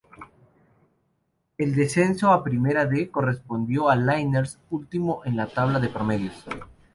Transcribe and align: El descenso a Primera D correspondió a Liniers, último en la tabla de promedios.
El 1.59 1.75
descenso 1.75 2.31
a 2.31 2.43
Primera 2.43 2.87
D 2.87 3.11
correspondió 3.11 3.87
a 3.87 3.95
Liniers, 3.95 4.57
último 4.71 5.21
en 5.25 5.37
la 5.37 5.45
tabla 5.45 5.79
de 5.79 5.89
promedios. 5.89 6.43